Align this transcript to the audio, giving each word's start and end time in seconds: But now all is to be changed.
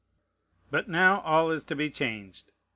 But 0.71 0.89
now 0.89 1.19
all 1.21 1.51
is 1.51 1.63
to 1.65 1.75
be 1.75 1.91
changed. 1.91 2.51